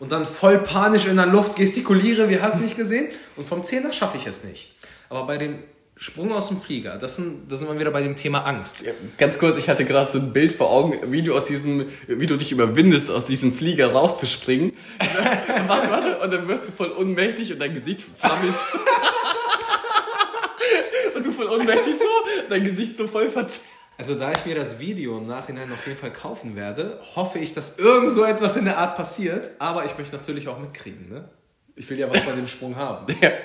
und 0.00 0.10
dann 0.12 0.26
voll 0.26 0.58
panisch 0.58 1.06
in 1.06 1.16
der 1.16 1.26
Luft 1.26 1.56
gestikuliere, 1.56 2.28
wie 2.28 2.40
hast 2.40 2.56
du 2.56 2.62
nicht 2.62 2.76
gesehen. 2.76 3.08
Und 3.36 3.46
vom 3.46 3.60
10er 3.60 3.92
schaffe 3.92 4.16
ich 4.16 4.26
es 4.26 4.42
nicht. 4.44 4.74
Aber 5.08 5.26
bei 5.26 5.38
dem 5.38 5.58
Sprung 5.96 6.32
aus 6.32 6.48
dem 6.48 6.60
Flieger, 6.60 6.98
das 6.98 7.14
sind, 7.16 7.50
da 7.50 7.56
sind 7.56 7.68
wir 7.68 7.78
wieder 7.78 7.92
bei 7.92 8.02
dem 8.02 8.16
Thema 8.16 8.40
Angst. 8.40 8.82
Ja, 8.82 8.90
ganz 9.16 9.38
kurz, 9.38 9.56
ich 9.56 9.68
hatte 9.68 9.84
gerade 9.84 10.10
so 10.10 10.18
ein 10.18 10.32
Bild 10.32 10.52
vor 10.52 10.70
Augen, 10.70 11.12
wie 11.12 11.22
du 11.22 11.36
aus 11.36 11.44
diesem, 11.44 11.86
wie 12.08 12.26
du 12.26 12.36
dich 12.36 12.50
überwindest, 12.50 13.12
aus 13.12 13.26
diesem 13.26 13.52
Flieger 13.52 13.92
rauszuspringen. 13.92 14.72
warte, 15.68 15.90
warte, 15.90 16.18
und 16.18 16.32
dann 16.32 16.48
wirst 16.48 16.68
du 16.68 16.72
voll 16.72 16.90
ohnmächtig 16.90 17.52
und 17.52 17.60
dein 17.60 17.74
Gesicht 17.74 18.00
flammelt. 18.00 18.54
und 21.14 21.24
du 21.24 21.30
voll 21.30 21.46
ohnmächtig 21.46 21.94
so, 21.94 22.08
dein 22.48 22.64
Gesicht 22.64 22.96
so 22.96 23.06
voll 23.06 23.30
verzerrt. 23.30 23.62
Also 23.96 24.16
da 24.16 24.32
ich 24.32 24.44
mir 24.44 24.56
das 24.56 24.80
Video 24.80 25.18
im 25.18 25.28
Nachhinein 25.28 25.72
auf 25.72 25.86
jeden 25.86 25.98
Fall 25.98 26.12
kaufen 26.12 26.56
werde, 26.56 27.00
hoffe 27.14 27.38
ich, 27.38 27.54
dass 27.54 27.78
irgend 27.78 28.10
so 28.10 28.24
etwas 28.24 28.56
in 28.56 28.64
der 28.64 28.78
Art 28.78 28.96
passiert. 28.96 29.50
Aber 29.60 29.84
ich 29.84 29.96
möchte 29.96 30.16
natürlich 30.16 30.48
auch 30.48 30.58
mitkriegen, 30.58 31.08
ne? 31.08 31.28
Ich 31.76 31.88
will 31.88 31.98
ja 31.98 32.10
was 32.10 32.22
von 32.22 32.34
dem 32.34 32.46
Sprung 32.46 32.76
haben. 32.76 33.14
Ja. 33.20 33.30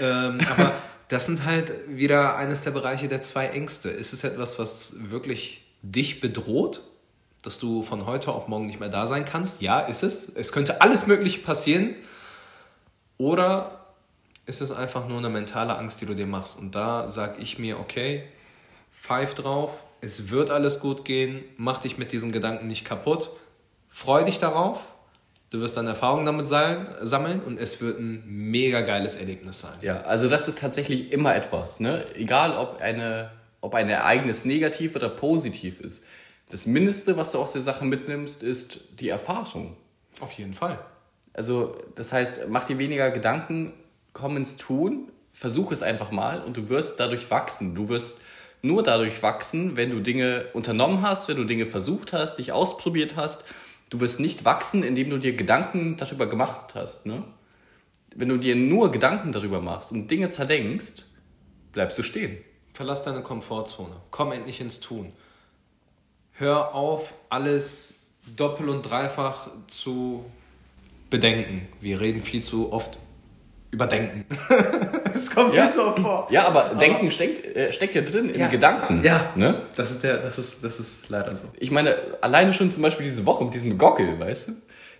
Ähm, 0.00 0.38
aber 0.48 0.72
das 1.08 1.26
sind 1.26 1.44
halt 1.44 1.72
wieder 1.88 2.36
eines 2.36 2.60
der 2.60 2.70
Bereiche 2.70 3.08
der 3.08 3.22
zwei 3.22 3.48
Ängste. 3.48 3.88
Ist 3.88 4.12
es 4.12 4.24
etwas, 4.24 4.58
was 4.58 5.10
wirklich 5.10 5.64
dich 5.82 6.20
bedroht, 6.20 6.82
dass 7.42 7.58
du 7.58 7.82
von 7.82 8.04
heute 8.06 8.32
auf 8.32 8.46
morgen 8.48 8.66
nicht 8.66 8.78
mehr 8.78 8.90
da 8.90 9.06
sein 9.06 9.24
kannst? 9.24 9.62
Ja, 9.62 9.80
ist 9.80 10.02
es. 10.02 10.28
Es 10.28 10.52
könnte 10.52 10.82
alles 10.82 11.06
Mögliche 11.06 11.40
passieren. 11.40 11.94
Oder 13.16 13.86
ist 14.44 14.60
es 14.60 14.70
einfach 14.70 15.08
nur 15.08 15.18
eine 15.18 15.30
mentale 15.30 15.76
Angst, 15.78 16.00
die 16.00 16.06
du 16.06 16.14
dir 16.14 16.26
machst? 16.26 16.58
Und 16.58 16.74
da 16.74 17.08
sage 17.08 17.40
ich 17.40 17.58
mir, 17.58 17.80
okay, 17.80 18.24
pfeif 18.92 19.34
drauf, 19.34 19.82
es 20.00 20.30
wird 20.30 20.50
alles 20.50 20.78
gut 20.78 21.04
gehen, 21.04 21.42
mach 21.56 21.80
dich 21.80 21.96
mit 21.98 22.12
diesen 22.12 22.32
Gedanken 22.32 22.66
nicht 22.66 22.84
kaputt, 22.84 23.30
freu 23.88 24.24
dich 24.24 24.38
darauf 24.38 24.92
Du 25.50 25.60
wirst 25.60 25.78
dann 25.78 25.86
Erfahrungen 25.86 26.26
damit 26.26 26.46
sammeln 26.46 27.40
und 27.40 27.58
es 27.58 27.80
wird 27.80 27.98
ein 27.98 28.22
mega 28.26 28.82
geiles 28.82 29.16
Erlebnis 29.16 29.60
sein. 29.60 29.78
Ja, 29.80 30.02
also 30.02 30.28
das 30.28 30.46
ist 30.46 30.58
tatsächlich 30.58 31.10
immer 31.10 31.34
etwas. 31.34 31.80
Ne? 31.80 32.04
Egal, 32.14 32.54
ob, 32.54 32.80
eine, 32.82 33.30
ob 33.62 33.74
ein 33.74 33.88
Ereignis 33.88 34.44
negativ 34.44 34.94
oder 34.94 35.08
positiv 35.08 35.80
ist. 35.80 36.04
Das 36.50 36.66
Mindeste, 36.66 37.16
was 37.16 37.32
du 37.32 37.38
aus 37.38 37.52
der 37.52 37.62
Sache 37.62 37.86
mitnimmst, 37.86 38.42
ist 38.42 38.80
die 39.00 39.08
Erfahrung. 39.08 39.76
Auf 40.20 40.32
jeden 40.32 40.52
Fall. 40.52 40.78
Also, 41.32 41.76
das 41.94 42.12
heißt, 42.12 42.48
mach 42.48 42.66
dir 42.66 42.78
weniger 42.78 43.10
Gedanken, 43.10 43.72
komm 44.12 44.36
ins 44.36 44.58
Tun, 44.58 45.10
versuch 45.32 45.72
es 45.72 45.82
einfach 45.82 46.10
mal 46.10 46.42
und 46.42 46.56
du 46.58 46.68
wirst 46.68 47.00
dadurch 47.00 47.30
wachsen. 47.30 47.74
Du 47.74 47.88
wirst 47.88 48.18
nur 48.60 48.82
dadurch 48.82 49.22
wachsen, 49.22 49.76
wenn 49.76 49.90
du 49.90 50.00
Dinge 50.00 50.46
unternommen 50.52 51.00
hast, 51.00 51.28
wenn 51.28 51.36
du 51.36 51.44
Dinge 51.44 51.64
versucht 51.64 52.12
hast, 52.12 52.36
dich 52.38 52.52
ausprobiert 52.52 53.16
hast 53.16 53.44
du 53.90 54.00
wirst 54.00 54.20
nicht 54.20 54.44
wachsen, 54.44 54.82
indem 54.82 55.10
du 55.10 55.18
dir 55.18 55.34
Gedanken 55.34 55.96
darüber 55.96 56.26
gemacht 56.26 56.74
hast. 56.74 57.06
Ne? 57.06 57.24
Wenn 58.14 58.28
du 58.28 58.36
dir 58.36 58.56
nur 58.56 58.90
Gedanken 58.90 59.32
darüber 59.32 59.60
machst 59.60 59.92
und 59.92 60.10
Dinge 60.10 60.28
zerdenkst, 60.28 61.04
bleibst 61.72 61.98
du 61.98 62.02
stehen. 62.02 62.38
Verlass 62.72 63.02
deine 63.02 63.22
Komfortzone. 63.22 63.96
Komm 64.10 64.32
endlich 64.32 64.60
ins 64.60 64.80
Tun. 64.80 65.12
Hör 66.32 66.74
auf, 66.74 67.14
alles 67.28 68.06
doppelt 68.36 68.68
und 68.68 68.82
dreifach 68.82 69.48
zu 69.66 70.24
bedenken. 71.10 71.68
Wir 71.80 72.00
reden 72.00 72.22
viel 72.22 72.42
zu 72.42 72.72
oft 72.72 72.98
überdenken. 73.70 74.24
Es 75.18 75.30
kommt 75.30 75.54
ja. 75.54 75.66
oft 75.68 75.98
vor. 76.00 76.28
Ja, 76.30 76.46
aber, 76.46 76.66
aber 76.66 76.74
Denken 76.76 77.10
steckt, 77.10 77.44
äh, 77.44 77.72
steckt 77.72 77.94
ja 77.94 78.02
drin 78.02 78.28
in 78.28 78.40
ja. 78.40 78.48
Gedanken. 78.48 79.02
Ja, 79.02 79.32
ne? 79.34 79.62
das, 79.76 79.90
ist 79.90 80.04
der, 80.04 80.18
das, 80.18 80.38
ist, 80.38 80.62
das 80.62 80.78
ist 80.78 81.08
leider 81.08 81.34
so. 81.34 81.44
Ich 81.58 81.70
meine, 81.70 81.96
alleine 82.20 82.52
schon 82.52 82.70
zum 82.70 82.82
Beispiel 82.82 83.04
diese 83.04 83.26
Woche 83.26 83.44
mit 83.44 83.54
diesem 83.54 83.76
Gockel, 83.76 84.18
weißt 84.18 84.48
du? 84.48 84.52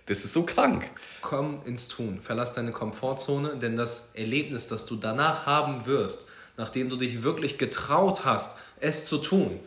Das 0.05 0.25
ist 0.25 0.33
so 0.33 0.43
krank. 0.43 0.89
Komm 1.21 1.61
ins 1.65 1.87
Tun. 1.87 2.19
Verlass 2.21 2.53
deine 2.53 2.71
Komfortzone, 2.71 3.57
denn 3.57 3.75
das 3.75 4.11
Erlebnis, 4.15 4.67
das 4.67 4.85
du 4.85 4.95
danach 4.95 5.45
haben 5.45 5.85
wirst, 5.85 6.27
nachdem 6.57 6.89
du 6.89 6.97
dich 6.97 7.23
wirklich 7.23 7.57
getraut 7.57 8.25
hast, 8.25 8.57
es 8.79 9.05
zu 9.05 9.19
tun, 9.19 9.59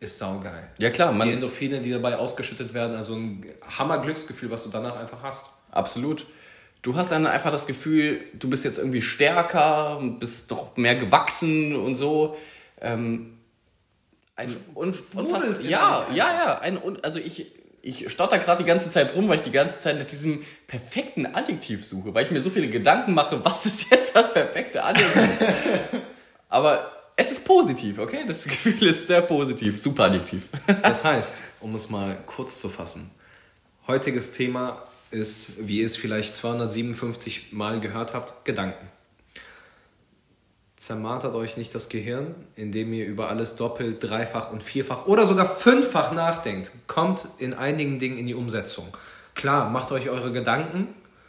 ist 0.00 0.18
saugeil. 0.18 0.68
Ja, 0.78 0.88
klar. 0.90 1.12
Man 1.12 1.28
die 1.28 1.34
Endorphine, 1.34 1.80
die 1.80 1.90
dabei 1.90 2.16
ausgeschüttet 2.16 2.72
werden, 2.72 2.96
also 2.96 3.14
ein 3.14 3.44
Hammer-Glücksgefühl, 3.78 4.50
was 4.50 4.64
du 4.64 4.70
danach 4.70 4.96
einfach 4.96 5.22
hast. 5.22 5.46
Absolut 5.70 6.26
du 6.82 6.96
hast 6.96 7.12
dann 7.12 7.26
einfach 7.26 7.50
das 7.50 7.66
Gefühl, 7.66 8.24
du 8.34 8.48
bist 8.48 8.64
jetzt 8.64 8.78
irgendwie 8.78 9.02
stärker, 9.02 10.00
bist 10.18 10.50
doch 10.50 10.76
mehr 10.76 10.96
gewachsen 10.96 11.76
und 11.76 11.96
so. 11.96 12.36
Ähm, 12.80 13.38
ein 14.36 14.56
unfassbar. 14.74 15.60
Ja, 15.62 16.06
ja, 16.12 16.32
ja. 16.32 16.58
Ein, 16.60 16.80
also 17.02 17.18
ich, 17.18 17.52
ich 17.82 18.10
stotter 18.10 18.38
gerade 18.38 18.62
die 18.62 18.66
ganze 18.66 18.90
Zeit 18.90 19.14
rum, 19.14 19.28
weil 19.28 19.36
ich 19.36 19.42
die 19.42 19.50
ganze 19.50 19.78
Zeit 19.78 19.98
nach 19.98 20.06
diesem 20.06 20.42
perfekten 20.66 21.26
Adjektiv 21.26 21.84
suche, 21.84 22.14
weil 22.14 22.24
ich 22.24 22.30
mir 22.30 22.40
so 22.40 22.50
viele 22.50 22.68
Gedanken 22.68 23.12
mache, 23.12 23.44
was 23.44 23.66
ist 23.66 23.90
jetzt 23.90 24.16
das 24.16 24.32
perfekte 24.32 24.82
Adjektiv? 24.82 25.46
Aber 26.48 26.90
es 27.16 27.30
ist 27.30 27.44
positiv, 27.44 27.98
okay? 27.98 28.24
Das 28.26 28.44
Gefühl 28.44 28.88
ist 28.88 29.06
sehr 29.06 29.20
positiv, 29.20 29.78
super 29.80 30.04
Adjektiv. 30.04 30.48
das 30.82 31.04
heißt, 31.04 31.42
um 31.60 31.74
es 31.74 31.90
mal 31.90 32.16
kurz 32.26 32.60
zu 32.60 32.70
fassen, 32.70 33.10
heutiges 33.86 34.32
Thema 34.32 34.82
ist, 35.10 35.66
wie 35.66 35.80
ihr 35.80 35.86
es 35.86 35.96
vielleicht 35.96 36.36
257 36.36 37.52
Mal 37.52 37.80
gehört 37.80 38.14
habt, 38.14 38.44
Gedanken. 38.44 38.88
Zermartert 40.76 41.34
euch 41.34 41.56
nicht 41.56 41.74
das 41.74 41.88
Gehirn, 41.90 42.34
indem 42.56 42.92
ihr 42.92 43.06
über 43.06 43.28
alles 43.28 43.56
doppelt, 43.56 43.98
dreifach 44.00 44.50
und 44.50 44.62
vierfach 44.62 45.06
oder 45.06 45.26
sogar 45.26 45.46
fünffach 45.46 46.12
nachdenkt. 46.12 46.70
Kommt 46.86 47.28
in 47.38 47.52
einigen 47.52 47.98
Dingen 47.98 48.16
in 48.16 48.26
die 48.26 48.34
Umsetzung. 48.34 48.86
Klar, 49.34 49.68
macht 49.68 49.92
euch 49.92 50.08
eure 50.08 50.32
Gedanken, 50.32 50.88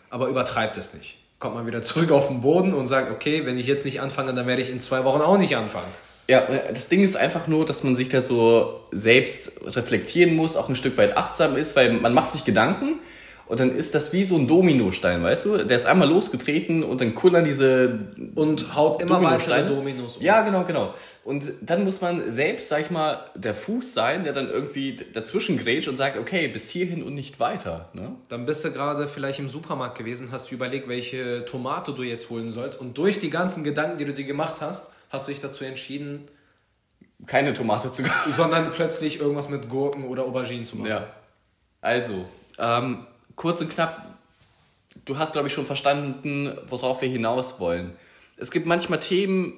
aber 0.09 0.27
übertreibt 0.27 0.77
es 0.77 0.93
nicht. 0.93 1.17
Kommt 1.39 1.55
mal 1.55 1.65
wieder 1.65 1.81
zurück 1.81 2.11
auf 2.11 2.27
den 2.27 2.41
Boden 2.41 2.73
und 2.73 2.87
sagt, 2.87 3.11
okay, 3.11 3.45
wenn 3.45 3.57
ich 3.57 3.67
jetzt 3.67 3.83
nicht 3.83 3.99
anfange, 3.99 4.33
dann 4.33 4.47
werde 4.47 4.61
ich 4.61 4.69
in 4.69 4.79
zwei 4.79 5.03
Wochen 5.03 5.21
auch 5.21 5.37
nicht 5.37 5.57
anfangen. 5.57 5.91
Ja, 6.27 6.47
das 6.73 6.87
Ding 6.87 7.03
ist 7.03 7.17
einfach 7.17 7.47
nur, 7.47 7.65
dass 7.65 7.83
man 7.83 7.95
sich 7.97 8.07
da 8.07 8.21
so 8.21 8.85
selbst 8.91 9.59
reflektieren 9.65 10.35
muss, 10.35 10.55
auch 10.55 10.69
ein 10.69 10.75
Stück 10.75 10.95
weit 10.97 11.17
achtsam 11.17 11.57
ist, 11.57 11.75
weil 11.75 11.91
man 11.93 12.13
macht 12.13 12.31
sich 12.31 12.45
Gedanken, 12.45 12.99
und 13.51 13.59
dann 13.59 13.75
ist 13.75 13.93
das 13.95 14.13
wie 14.13 14.23
so 14.23 14.37
ein 14.37 14.47
Dominostein, 14.47 15.21
weißt 15.21 15.43
du? 15.43 15.57
Der 15.65 15.75
ist 15.75 15.85
einmal 15.85 16.07
losgetreten 16.07 16.85
und 16.85 17.01
dann 17.01 17.13
kullern 17.13 17.43
diese. 17.43 18.07
Und 18.33 18.77
haut 18.77 19.01
immer 19.01 19.21
weitere 19.21 19.67
Dominos 19.67 20.15
um. 20.15 20.23
Ja, 20.23 20.43
genau, 20.43 20.63
genau. 20.63 20.93
Und 21.25 21.51
dann 21.61 21.83
muss 21.83 21.99
man 21.99 22.31
selbst, 22.31 22.69
sag 22.69 22.79
ich 22.79 22.91
mal, 22.91 23.25
der 23.35 23.53
Fuß 23.53 23.93
sein, 23.93 24.23
der 24.23 24.31
dann 24.31 24.49
irgendwie 24.49 24.95
dazwischen 24.95 25.57
grätscht 25.57 25.89
und 25.89 25.97
sagt, 25.97 26.17
okay, 26.17 26.47
bis 26.47 26.69
hierhin 26.69 27.03
und 27.03 27.13
nicht 27.13 27.41
weiter. 27.41 27.89
Ne? 27.91 28.15
Dann 28.29 28.45
bist 28.45 28.63
du 28.63 28.71
gerade 28.71 29.05
vielleicht 29.05 29.39
im 29.39 29.49
Supermarkt 29.49 29.97
gewesen, 29.97 30.29
hast 30.31 30.49
du 30.49 30.55
überlegt, 30.55 30.87
welche 30.87 31.43
Tomate 31.43 31.91
du 31.91 32.03
jetzt 32.03 32.29
holen 32.29 32.47
sollst. 32.51 32.79
Und 32.79 32.97
durch 32.97 33.19
die 33.19 33.31
ganzen 33.31 33.65
Gedanken, 33.65 33.97
die 33.97 34.05
du 34.05 34.13
dir 34.13 34.23
gemacht 34.23 34.61
hast, 34.61 34.93
hast 35.09 35.27
du 35.27 35.31
dich 35.33 35.41
dazu 35.41 35.65
entschieden, 35.65 36.29
keine 37.27 37.53
Tomate 37.53 37.91
zu 37.91 38.03
kaufen. 38.03 38.31
Sondern 38.31 38.71
plötzlich 38.71 39.19
irgendwas 39.19 39.49
mit 39.49 39.67
Gurken 39.67 40.05
oder 40.05 40.23
Auberginen 40.23 40.65
zu 40.65 40.77
machen. 40.77 40.89
Ja. 40.89 41.07
Also, 41.81 42.23
ähm, 42.57 43.07
kurz 43.41 43.59
und 43.59 43.73
knapp, 43.73 44.05
du 45.05 45.17
hast, 45.17 45.33
glaube 45.33 45.47
ich, 45.47 45.53
schon 45.53 45.65
verstanden, 45.65 46.55
worauf 46.67 47.01
wir 47.01 47.09
hinaus 47.09 47.59
wollen. 47.59 47.93
Es 48.37 48.51
gibt 48.51 48.67
manchmal 48.67 48.99
Themen, 48.99 49.53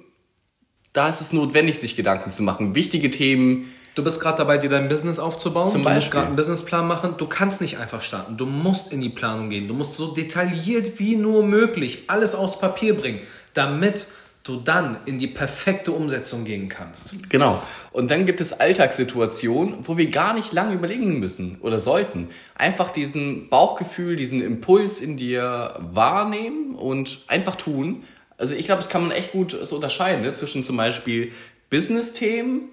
da 0.93 1.09
ist 1.09 1.19
es 1.19 1.33
notwendig, 1.33 1.79
sich 1.79 1.97
Gedanken 1.97 2.29
zu 2.29 2.43
machen. 2.43 2.75
Wichtige 2.75 3.11
Themen. 3.11 3.73
Du 3.95 4.03
bist 4.03 4.21
gerade 4.21 4.37
dabei, 4.37 4.57
dir 4.57 4.69
dein 4.69 4.87
Business 4.87 5.19
aufzubauen. 5.19 5.69
Zum 5.69 5.81
du 5.81 5.83
Beispiel. 5.83 5.95
musst 5.95 6.11
gerade 6.11 6.27
einen 6.27 6.35
Businessplan 6.37 6.87
machen. 6.87 7.15
Du 7.17 7.27
kannst 7.27 7.59
nicht 7.59 7.77
einfach 7.77 8.01
starten. 8.01 8.37
Du 8.37 8.45
musst 8.45 8.93
in 8.93 9.01
die 9.01 9.09
Planung 9.09 9.49
gehen. 9.49 9.67
Du 9.67 9.73
musst 9.73 9.95
so 9.95 10.13
detailliert 10.13 10.97
wie 10.99 11.17
nur 11.17 11.43
möglich 11.43 12.05
alles 12.07 12.35
aufs 12.35 12.59
Papier 12.59 12.95
bringen, 12.95 13.19
damit 13.53 14.07
du 14.43 14.57
dann 14.57 14.97
in 15.05 15.19
die 15.19 15.27
perfekte 15.27 15.93
Umsetzung 15.93 16.43
gehen 16.43 16.67
kannst. 16.67 17.29
Genau. 17.29 17.61
Und 17.91 18.11
dann 18.11 18.25
gibt 18.25 18.41
es 18.41 18.59
Alltagssituationen, 18.59 19.87
wo 19.87 19.97
wir 19.97 20.09
gar 20.09 20.33
nicht 20.33 20.51
lange 20.51 20.73
überlegen 20.73 21.19
müssen 21.19 21.59
oder 21.61 21.79
sollten. 21.79 22.27
Einfach 22.55 22.91
diesen 22.91 23.47
Bauchgefühl, 23.47 24.17
diesen 24.17 24.41
Impuls 24.41 24.99
in 24.99 25.15
dir 25.15 25.75
wahrnehmen 25.79 26.75
und 26.75 27.21
einfach 27.27 27.55
tun. 27.55 28.03
Also 28.37 28.53
ich 28.55 28.65
glaube, 28.65 28.81
das 28.81 28.89
kann 28.89 29.03
man 29.03 29.11
echt 29.11 29.31
gut 29.31 29.57
so 29.63 29.75
unterscheiden 29.75 30.23
ne? 30.23 30.33
zwischen 30.33 30.65
zum 30.65 30.75
Beispiel 30.75 31.31
Business-Themen 31.69 32.69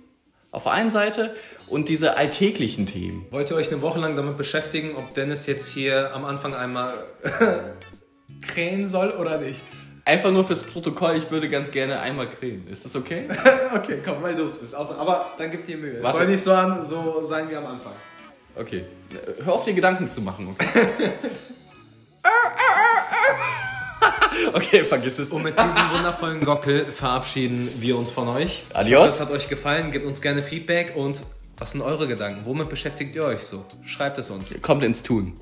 auf 0.51 0.65
der 0.65 0.73
einen 0.73 0.91
Seite 0.91 1.37
und 1.69 1.89
diese 1.89 2.17
alltäglichen 2.17 2.87
Themen. 2.87 3.27
Wollt 3.31 3.49
ihr 3.51 3.57
euch 3.57 3.71
eine 3.71 3.81
Woche 3.83 4.01
lang 4.01 4.17
damit 4.17 4.37
beschäftigen, 4.37 4.97
ob 4.97 5.15
Dennis 5.15 5.47
jetzt 5.47 5.69
hier 5.69 6.13
am 6.15 6.25
Anfang 6.25 6.55
einmal 6.55 7.07
krähen 8.43 8.89
soll 8.89 9.11
oder 9.11 9.39
nicht? 9.39 9.63
Einfach 10.11 10.33
nur 10.33 10.45
fürs 10.45 10.65
Protokoll, 10.65 11.19
ich 11.19 11.31
würde 11.31 11.49
ganz 11.49 11.71
gerne 11.71 12.01
einmal 12.01 12.29
cremen. 12.29 12.67
Ist 12.67 12.85
das 12.85 12.97
okay? 12.97 13.29
okay, 13.77 14.01
komm, 14.05 14.21
weil 14.21 14.35
du 14.35 14.43
es 14.43 14.57
bist. 14.57 14.75
aber 14.75 15.33
dann 15.39 15.53
gib 15.53 15.65
dir 15.65 15.77
Mühe. 15.77 16.03
Warte. 16.03 16.09
Es 16.09 16.13
soll 16.13 16.27
nicht 16.27 16.43
so, 16.43 16.53
an, 16.53 16.85
so 16.85 17.23
sein 17.23 17.49
wie 17.49 17.55
am 17.55 17.67
Anfang. 17.67 17.93
Okay. 18.57 18.87
Hör 19.45 19.53
auf, 19.53 19.63
dir 19.63 19.73
Gedanken 19.73 20.11
zu 20.11 20.21
machen, 20.21 20.49
okay? 20.49 20.67
okay, 24.53 24.83
vergiss 24.83 25.21
es. 25.21 25.31
Und 25.31 25.45
mit 25.45 25.55
diesem 25.57 25.91
wundervollen 25.95 26.45
Gockel 26.45 26.87
verabschieden 26.87 27.69
wir 27.79 27.97
uns 27.97 28.11
von 28.11 28.27
euch. 28.27 28.65
Adios. 28.75 29.13
Es 29.13 29.21
hat 29.21 29.31
euch 29.31 29.49
gefallen. 29.49 29.93
Gebt 29.93 30.07
uns 30.07 30.21
gerne 30.21 30.43
Feedback 30.43 30.95
und 30.97 31.23
was 31.57 31.71
sind 31.71 31.83
eure 31.83 32.09
Gedanken? 32.09 32.47
Womit 32.47 32.69
beschäftigt 32.69 33.15
ihr 33.15 33.23
euch 33.23 33.43
so? 33.45 33.65
Schreibt 33.85 34.19
es 34.19 34.31
uns. 34.31 34.61
Kommt 34.61 34.83
ins 34.83 35.05
Tun. 35.05 35.39